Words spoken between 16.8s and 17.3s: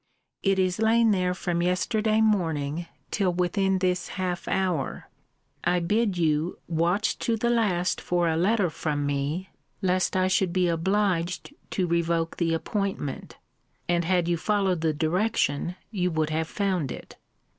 it.